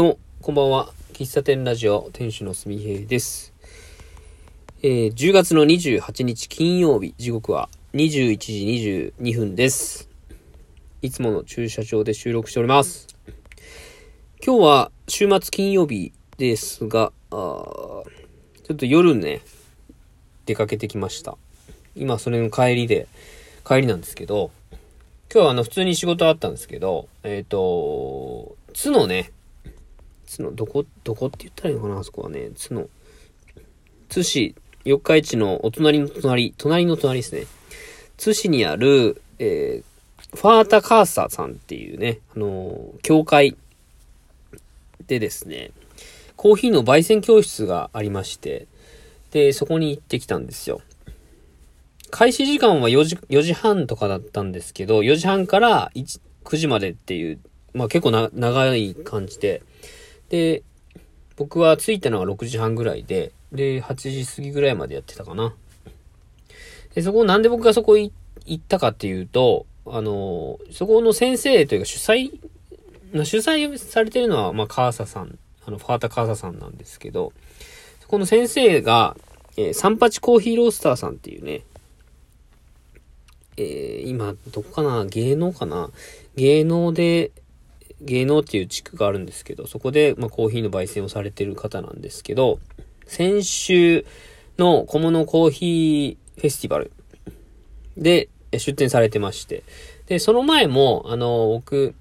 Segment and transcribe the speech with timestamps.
[0.00, 0.88] どうも、こんばんは。
[1.12, 3.52] 喫茶店ラジオ、店主のすみへいです。
[4.82, 10.08] えー、10月の28日金曜日、時刻は21時22分です。
[11.02, 13.08] いつもの駐車場で収録しております。
[14.42, 18.02] 今日は週末金曜日ですが、あちょ
[18.72, 19.42] っと夜ね、
[20.46, 21.36] 出かけてきました。
[21.94, 23.06] 今それの帰りで、
[23.66, 24.50] 帰りなんですけど、
[25.30, 29.32] 今日はあの普通に仕事あったんですけど、えっ、ー、と、津のね、
[30.30, 32.50] 津の、どこ、どこって言ったらいいのかな、あそこはね。
[32.54, 32.88] 津の、
[34.08, 37.46] 津市、四日市のお隣の隣、隣の隣ですね。
[38.16, 43.56] 津市にある、えー、ファータカーサさんっていうね、あのー、教会
[45.08, 45.72] でですね、
[46.36, 48.68] コーヒーの焙煎教室がありまして、
[49.32, 50.80] で、そこに行ってきたんですよ。
[52.10, 57.40] 開始時間は4時、4時半とかだったんですけど、4時半から9時までっていう、
[57.74, 59.62] まあ結構、長い感じで、
[60.30, 60.62] で、
[61.36, 65.54] 僕は着いたのが6時半ぐらいで、で、8時過ぎぐらいまでやってたかな。
[66.94, 68.12] で、そこ、なんで僕がそこ行
[68.52, 72.30] ったかっていうと、あの、そこの先生というか主催、
[73.24, 77.32] 主催されてるのは、まあ、カーサさん、あの、ファータカーサさんなんですけど、
[78.00, 79.16] そこの先生が、
[79.56, 81.62] えー、サンパチコーヒーロースターさんっていうね、
[83.56, 85.90] えー、今、どこかな芸能かな
[86.36, 87.32] 芸能で、
[88.00, 92.58] 芸能っていう地区があるんですけど、そこで、ま、コーヒーの焙煎をされてる方なんですけど、
[93.06, 94.06] 先週
[94.58, 96.92] の小物コーヒーフェスティバル
[97.96, 99.62] で出展されてまして、
[100.06, 101.94] で、その前も、あの、僕、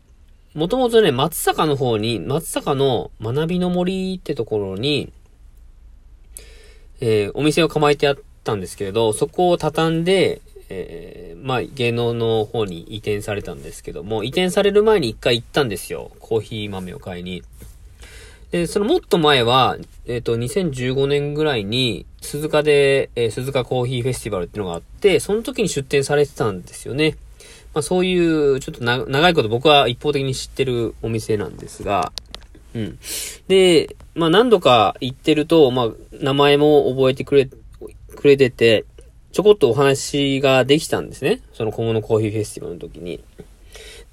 [0.55, 5.13] もともとね、松坂の方に、松坂の学びの森ってところに、
[7.01, 16.11] えー、お店を構えてあったんですけれど、そこを畳んで、えー、まあ、芸能の方に移転されたんですけども、移転される前に一回行ったんですよ。
[16.19, 17.43] コーヒー豆を買いに。
[18.51, 27.17] で、そのもっと前は、えっ、ー、と、2015年ぐらいに、鈴鹿で、えー、鈴鹿コーヒーフェスティバルっていうのがあって、その時に出店されてたんですよね。
[27.73, 32.11] まあ、そういう、ちょっと長いこと僕は一方的に知ってるお店なんですが、
[32.73, 32.99] うん。
[33.47, 38.85] で、まあ、何度か行ってると、まあ、名前も覚えてくれ、くれてて、
[39.31, 41.41] ちょこっとお話ができたんですね。
[41.53, 43.23] その小物コーヒーフェスティバルの時に。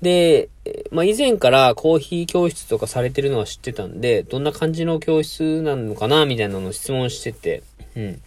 [0.02, 0.50] で、
[0.90, 7.62] まあ、以前からコーヒー教室とかされてるのは知ってたんで、どんな感じの教室なのかなみたいなのを質問してて、
[7.96, 8.22] うん。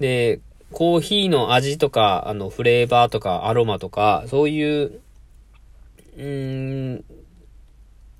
[0.00, 0.40] で、
[0.72, 5.00] コーヒーの味とか、あの、フレーバーとか、アロマとか、そういう、
[6.16, 7.04] うーん、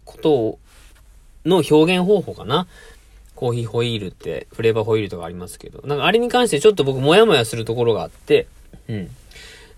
[0.05, 0.59] ことを
[1.47, 2.67] の表現方法かな
[3.37, 8.49] コーヒーホイールって、フレーバーホイールとかありますけど、なんかあれに関してちょっと僕もやもやするところがあって、
[8.89, 9.11] うん。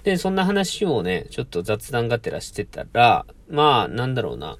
[0.05, 4.57] で、そんな話をね、ちょっと雑談がてらしてたら、まあ、なんだろうな。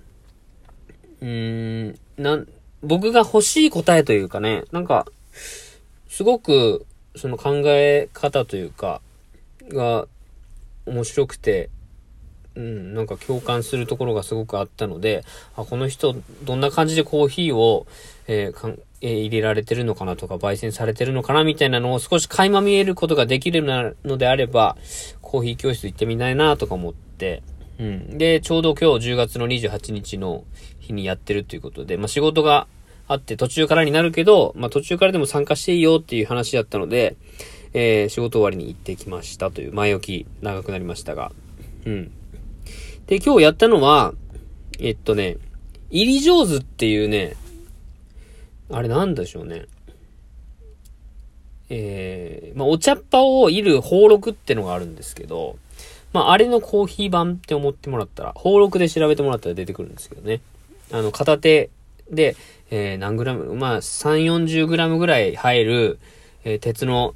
[1.21, 2.49] うーん、なん、
[2.83, 5.07] 僕が欲しい答えというかね、なんか、
[6.09, 6.85] すごく、
[7.17, 9.01] その考え方というか、
[9.69, 10.07] が、
[10.87, 11.71] 面白くて、
[12.55, 15.25] うん、なんか共感するところがすごくあったので、
[15.57, 17.87] あ、この人、どんな感じでコーヒーを、
[18.27, 23.63] えー、え、入れられてるのかなとか、焙煎されてるのかなみたいなのを少し垣間見えることができる
[24.05, 24.77] のであれば、
[25.23, 27.43] コーヒー教室行ってみないなとか思って、
[27.79, 28.19] うん。
[28.19, 30.45] で、ちょうど今日10月の28日の
[30.81, 32.67] 日にやってるということで、まあ、仕事が
[33.07, 37.17] あって途中からになるけど、まあ、途中からでも参加していいよっていう話だったので、
[37.73, 41.31] えー、仕事終わりに行ってきましたという前置き長くなりましたが、
[41.87, 42.11] うん。
[43.07, 44.13] で、今日やったのは、
[44.81, 45.39] えっとね、
[45.91, 47.37] 入り上手っていうね、
[48.71, 49.67] あれなんでしょうね。
[51.71, 55.59] えー、まあ、お茶っ葉をいる放録ってのがあるんですけど、
[56.13, 60.41] まあ、あれのコーヒー版って思ってもらったら、放録で調べてもらったら出てくるんですけどね。
[60.91, 61.71] あの、片手
[62.11, 62.37] で、
[62.71, 65.99] えー、何グラムまあ、3、40グラムぐらい入る、
[66.45, 67.15] えー、鉄の、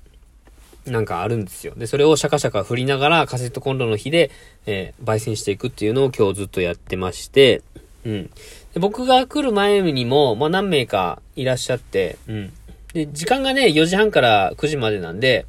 [0.84, 1.74] なんかあるんですよ。
[1.76, 4.30] で、それをシャカシャカ振りながらカセットコンロの火で、
[4.66, 7.62] えー、焙煎していくっていうのを今日ずっとやってまして、
[8.04, 8.30] うん。
[8.75, 12.53] で僕が来る前にも、まあ何名かいらっしゃって、うん。
[12.95, 15.47] で、時間がね、4時半から9時までなんで、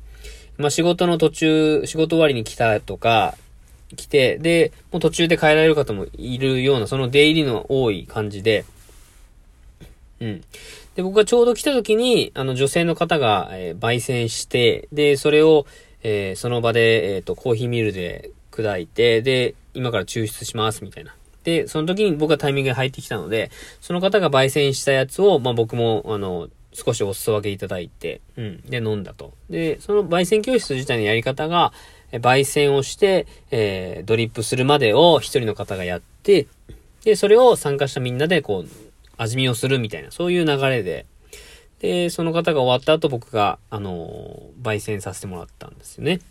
[0.58, 3.36] まあ仕事の途中、仕事終わりに来たとか、
[3.96, 8.66] 来て、で、もう途中で帰られる方もいるような、その出入りの多い感じで、
[10.19, 10.42] うん。
[10.96, 15.66] で、僕がちょうど来た時に、あの、女性の方が、えー、焙煎して、で、それを、
[16.04, 21.16] えー、その場で、えっ、ー、と、コーヒーミルで砕いて、で、今から抽出します、みたいな。
[21.44, 23.51] で、その時に僕がタイミングで入ってきたので、
[23.81, 28.62] その方が焙煎したやつを、まあ、僕も、あの、少しお裾分けいただいて、うん。
[28.62, 29.34] で、飲んだと。
[29.50, 31.74] で、その焙煎教室自体のやり方が、
[32.12, 36.48] 焙煎をして、えー、ドリップするまでを一人の方がやって、
[37.04, 38.68] で、それを参加したみんなで、こう、
[39.18, 41.06] 味見をするみたいな、そういう流れで、
[41.80, 46.22] で、その方が終わった後僕が、あのー、焙煎させてもらったんですよね。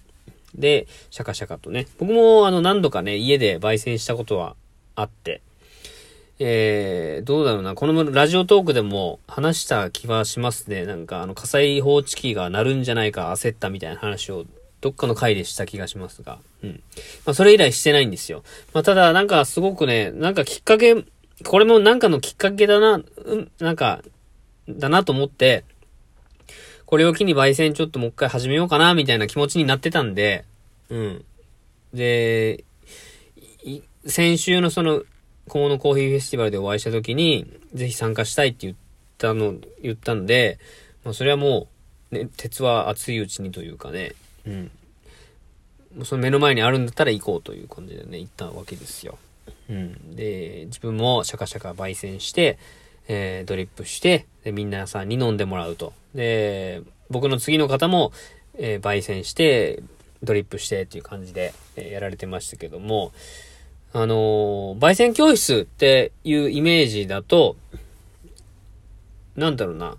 [0.55, 1.87] で、シャカシャカとね。
[1.99, 4.57] 僕もあの何度かね、家で焙煎したことは
[4.95, 5.41] あって、
[6.39, 7.75] えー、どうだろうな。
[7.75, 10.85] このラジオトークでも話した気はしますね。
[10.87, 14.45] なんかあの火災報知器が鳴るんじゃないか焦ったみたいな話を
[14.81, 16.39] どっかの回でした気がしますが。
[16.65, 16.83] うん。
[17.25, 18.43] まあそれ以来してないんですよ。
[18.75, 20.97] まあただなんかすごくね、なんかきっかけ、
[21.45, 24.03] これもなんかのきっかけだな、うん、なんか、
[24.69, 25.65] だなと思って、
[26.87, 30.45] これを機に焙煎ちょっともう一回始めようかな、みたいな気持ちになってたんで、
[30.89, 31.25] うん。
[31.95, 32.65] で、
[34.07, 35.03] 先週のその、
[35.49, 38.77] コのコーヒーフェスティバルでお会いした時に、ぜひ参加したいって言っ
[39.19, 40.59] たの、言ったんで、
[41.05, 41.69] まあそれはも
[42.11, 44.15] う、ね、鉄は熱いうちにというかね、
[44.47, 44.71] うん。
[45.97, 49.19] もうその目の前にあるんだったら行こうという感じでね、行ったわけですよ。
[49.69, 50.17] うん。
[50.17, 52.59] で、自分もシャカシャカ焙煎して、
[53.09, 55.93] えー、ドリップして、で、みんなさんに飲んでもらうと。
[56.15, 58.13] で、僕の次の方も、
[58.55, 59.83] えー、焙煎して、
[60.23, 63.13] ドリップしてっていう感じで、えー、やられてましたけども、
[63.95, 67.57] あの、焙煎教室っていうイメージだと、
[69.37, 69.97] なんだろうな。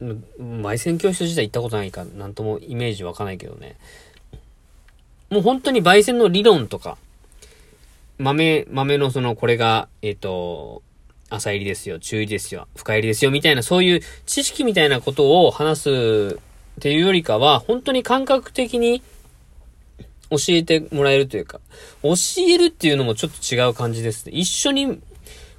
[0.00, 3.76] 焙煎教室自体行ったことないから、なんともイメージわかないけどね。
[5.28, 6.98] もう本当に焙煎の理論とか、
[8.18, 10.82] 豆、豆のその、これが、えっ、ー、と、
[11.30, 16.38] 朝入りですよ、中入りですよ、深入りですよ、みたいな、そういう知識みたいなことを話す
[16.78, 19.02] っていうよりかは、本当に感覚的に
[20.30, 21.60] 教えてもらえるというか、
[22.02, 22.14] 教
[22.48, 24.32] えるっていうのもちょっと違う感じですね。
[24.32, 25.00] 一緒に、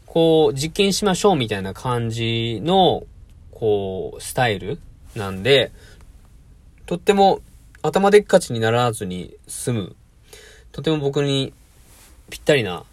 [0.05, 3.03] こう、実験しましょうみたいな感じの、
[3.51, 4.79] こう、スタイル
[5.15, 5.71] なんで、
[6.85, 7.41] とっても
[7.81, 9.95] 頭でっかちにならずに済む、
[10.71, 11.53] とても僕に
[12.29, 12.83] ぴったりな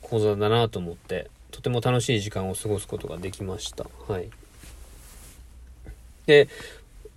[0.00, 3.86] 講座だなと思って、とても楽しい時間を過ごすことができました。
[4.08, 4.28] はい。
[6.26, 6.48] で、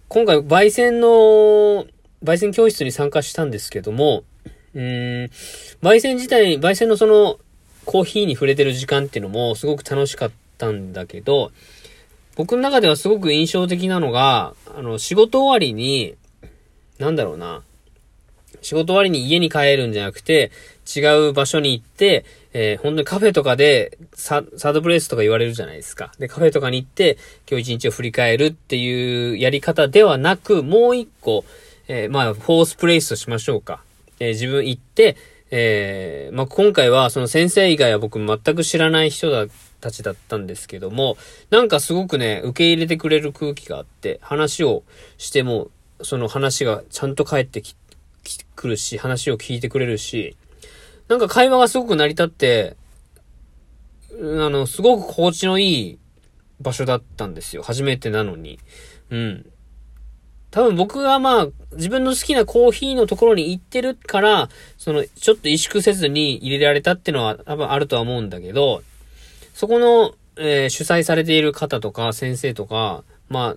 [0.09, 1.85] 今回、焙煎の、
[2.27, 4.23] 焙煎教室に参加したんですけども、
[4.75, 4.81] うん、
[5.81, 7.39] 焙煎自体、焙煎のその、
[7.85, 11.51] コーヒーに触れてる時間っていうのもすごく楽しかったんだけど、
[12.35, 16.15] 僕の中ではすごく印象的なのが、あの、仕事終わりに、
[16.99, 17.63] なんだろうな、
[18.61, 20.51] 仕事終わりに家に帰るんじゃなくて、
[20.85, 26.11] 違う場所に行って、えー、本当にカフェとかでサ、サードプレイスとか言われるじゃないですか。
[26.19, 27.17] で、カフェとかに行って、
[27.49, 31.45] 今日一日を振り返るっていうやり方ではなく、もう一個、
[31.87, 33.81] えー、まあ、フォースプレイスとしましょうか。
[34.19, 35.17] えー、自分行って、
[35.51, 39.47] えー、まあ、今回はその先生以外は僕全く知らない人だ
[39.79, 41.17] たちだったんですけども、
[41.49, 44.83] なんかすごくね、受け入れてくれる空気があって、話を
[45.17, 45.69] しても、
[46.01, 47.75] その話がちゃんと返ってき、
[48.55, 50.35] くるし、話を聞いてくれるし、
[51.07, 52.75] なんか会話がすごく成り立って、
[54.11, 55.99] あの、すごく心地のいい
[56.59, 57.61] 場所だったんですよ。
[57.61, 58.59] 初めてなのに。
[59.11, 59.45] うん。
[60.57, 64.49] 多分僕がまあ、自分の好きなコーヒーのところに行ってるから、
[64.79, 68.81] その、ちょっと萎縮せずに入れられたってのは多分あるとは思うんだけど、
[69.53, 73.55] そこの、えー、主催されている方とか、先生とか、まあ、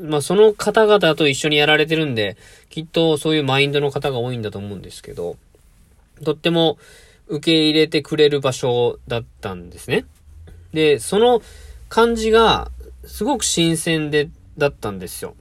[0.00, 2.38] まあその方々と一緒にやられてるんで、
[2.70, 5.36] きっとそういうマインドの方が多いんだと思うんですけど、
[6.24, 6.78] とっても
[7.26, 10.06] 受け入れてくれる場所だったんですね。
[10.72, 11.42] で、その
[11.90, 12.70] 感じが
[13.04, 15.34] すごく新鮮で、だったんですよ。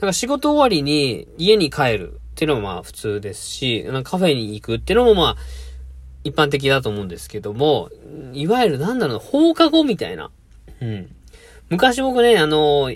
[0.00, 5.36] だから仕事終わりに家に帰るっていうのもまあ普通ですし、カフェに行くっていうのもまあ
[6.24, 7.90] 一般的だと思うんですけども、
[8.32, 10.30] いわゆるなんだろう、放課後みたいな。
[10.80, 11.14] うん。
[11.68, 12.90] 昔僕ね、あの、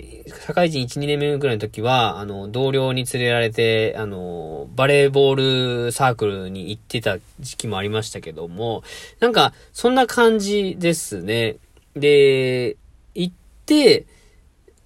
[0.47, 8.83] 社会人1、2年目ぐらいの時は、あの、同僚に連れられて、あの、バレーボールサークルに行ってた時期もありましたけども、
[9.19, 11.57] なんか、そんな感じですね。
[11.95, 12.77] で、
[13.13, 13.33] 行っ
[13.65, 14.07] て、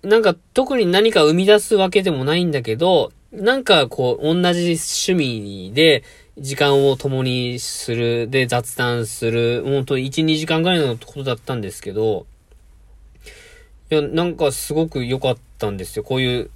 [0.04, 6.04] なんか特に何か生み出すわけでもないんだけど、なんかこう、同じ趣味で、
[6.38, 12.26] 時間を共にする、で雑談する、本当1、2時間ぐらいのことだったんですけど、
[13.92, 16.04] いや、なんかすごく良かったんですよ。
[16.04, 16.50] こういう、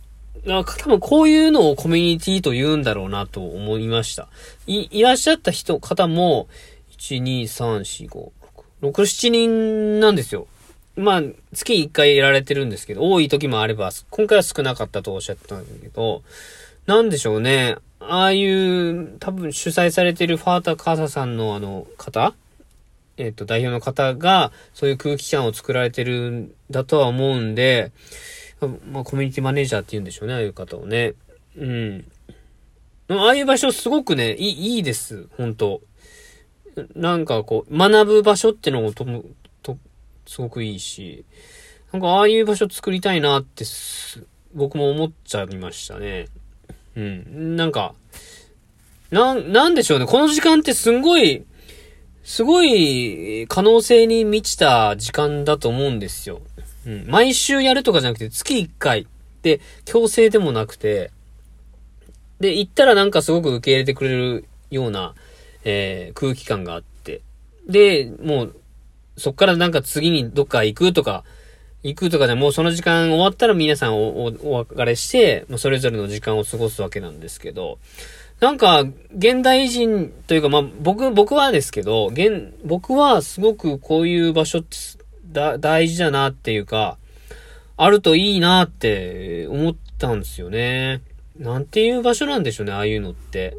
[0.45, 4.29] なんか多分こういうのをコミュニティと言うんだろうなと思いました。
[4.67, 6.47] い、いらっしゃった人、方も、
[6.97, 8.31] 1、2、3、4、5、
[8.81, 10.47] 6、6、7人なんですよ。
[10.95, 11.21] まあ、
[11.53, 16.21] 月1回やられてるんですけど、多い時もあれば、今回は少なかったとおっしゃったんだけど、
[16.85, 17.77] なんでしょうね。
[17.99, 22.33] ああいう、多分主催されてるファータカーサさんのあの方
[23.17, 27.91] えっ、ー、と、代表の方が、そういう空気感を作られてるんだとは思うんで、
[28.91, 31.13] まあ、コミュニティマネージャーって言うんでしょうね、ああいう方をね。
[31.57, 32.05] うん。
[33.09, 35.81] ああいう場所すごくね、いい、いいです、本当
[36.95, 38.93] なんかこう、学ぶ場所ってのを、
[40.25, 41.25] すごくいいし、
[41.91, 43.65] なんかああいう場所作りたいなって
[44.53, 46.27] 僕も思っちゃいましたね。
[46.95, 47.55] うん。
[47.55, 47.93] なんか、
[49.11, 50.05] な、なんでしょうね。
[50.05, 51.45] この時間ってすんごい、
[52.23, 56.41] すごい可能性に満ちた時間だと思うんですよ。
[56.85, 57.05] うん。
[57.07, 59.07] 毎週やるとかじゃなくて月1回
[59.41, 61.11] で強制でもなくて、
[62.39, 65.13] で、行ったらなんかすごく受け入れてくれるような、
[65.63, 67.21] えー、空気感があって。
[67.67, 68.55] で、もう、
[69.17, 71.23] そっからなんか次にどっか行くとか、
[71.83, 77.79] 行くとかでもうその時間終わったら皆さんおお別れして、それぞれの時間を過ごすわけなんですけど、
[78.39, 78.81] なんか、
[79.15, 84.75] 現代人というか、まあ、僕、僕はですけど、現、僕はすごくこういう場所って
[85.33, 86.97] だ大事だなっていうか、
[87.75, 91.01] あるといいなって思ったんですよね。
[91.37, 93.57] なんていう場所なんでしょうね、ああいうのって。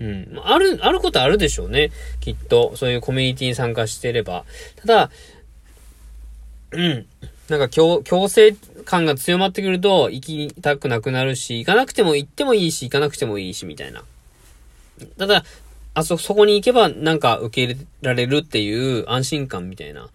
[0.00, 0.40] うん。
[0.42, 1.90] ある、あることあるでしょうね。
[2.20, 2.72] きっと。
[2.76, 4.44] そういうコミュニティに参加してれば。
[4.76, 5.10] ただ、
[6.72, 7.06] うん。
[7.48, 14.04] なんか強、強制感が強まってくると、行きたくなくなるし、行かなくても行ってもいいし、行かなくてもいいし、みたいな。
[15.18, 15.44] ただ、
[15.92, 20.08] あそ、そこに行けばなんか受け入れられるっていう安心感みたいな。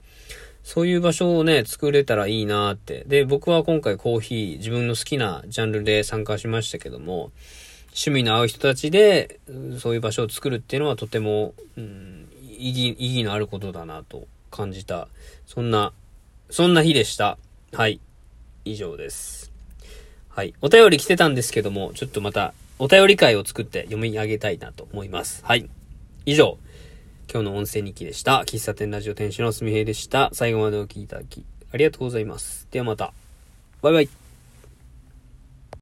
[0.64, 3.04] そういう場所をね、作れたらいいなって。
[3.06, 7.32] で、僕は今回コーヒー、自分の好きなジャンルで参加しましたけども、
[7.96, 9.40] 趣味の合う人たちで、
[9.80, 15.08] そういう場所を作るっていうのはとても、うん、意義、意義のあることだなと感じた。
[15.48, 15.94] そんな、
[16.50, 17.38] そんな日でした。
[17.72, 18.02] はい。
[18.66, 19.52] 以上です。
[20.28, 20.54] はい。
[20.62, 25.42] お便り来てたんですけども、ちょっとまた、お便り会を作って読み上げたいなと思います。
[25.46, 25.70] はい。
[26.26, 26.58] 以上。
[27.32, 28.44] 今日の音声日記でした。
[28.46, 30.30] 喫茶店ラジオ店主のすみへいでした。
[30.34, 32.68] 最後までお聴きいただき、ありがとうございます。
[32.72, 33.14] ではまた。
[33.82, 34.25] バイバイ。